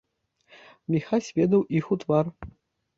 Міхась 0.95 1.29
ведаў 1.39 1.61
іх 1.83 1.95
у 1.97 2.03
твар. 2.05 2.25